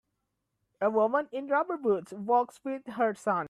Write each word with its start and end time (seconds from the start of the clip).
A 0.81 0.89
woman 0.89 1.27
in 1.31 1.47
rubber 1.47 1.77
boots 1.77 2.11
walks 2.11 2.59
with 2.63 2.87
her 2.87 3.13
son. 3.13 3.39